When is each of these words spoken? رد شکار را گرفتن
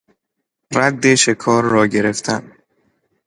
رد 0.77 1.15
شکار 1.15 1.63
را 1.63 1.87
گرفتن 1.87 2.51